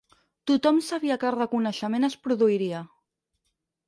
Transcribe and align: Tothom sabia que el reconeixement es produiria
Tothom 0.51 0.77
sabia 0.85 1.17
que 1.23 1.29
el 1.29 1.35
reconeixement 1.37 2.07
es 2.07 2.15
produiria 2.23 2.81